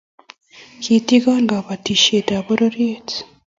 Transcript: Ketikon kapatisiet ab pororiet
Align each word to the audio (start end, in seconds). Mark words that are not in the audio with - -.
Ketikon 0.83 1.43
kapatisiet 1.51 2.27
ab 2.37 2.43
pororiet 2.45 3.09